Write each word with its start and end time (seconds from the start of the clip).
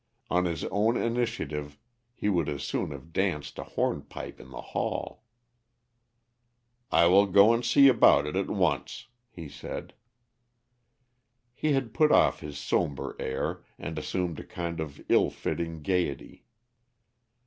On 0.31 0.45
his 0.45 0.63
own 0.71 0.97
initiative 0.97 1.77
he 2.15 2.27
would 2.27 2.49
as 2.49 2.63
soon 2.63 2.89
have 2.89 3.13
danced 3.13 3.59
a 3.59 3.63
hornpipe 3.63 4.39
in 4.39 4.49
the 4.49 4.59
hall. 4.73 5.23
"I 6.91 7.05
will 7.05 7.27
go 7.27 7.53
and 7.53 7.63
see 7.63 7.87
about 7.87 8.25
it 8.25 8.35
at 8.35 8.49
once," 8.49 9.09
he 9.29 9.47
said. 9.47 9.93
He 11.53 11.73
had 11.73 11.93
put 11.93 12.11
off 12.11 12.39
his 12.39 12.57
somber 12.57 13.15
air, 13.19 13.61
and 13.77 13.99
assumed 13.99 14.39
a 14.39 14.43
kind 14.43 14.79
of 14.79 14.99
ill 15.07 15.29
fitting 15.29 15.83
gayety. 15.83 16.45